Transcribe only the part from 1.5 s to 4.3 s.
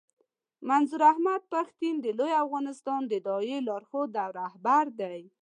پښتين د لوی افغانستان د داعیې لارښود او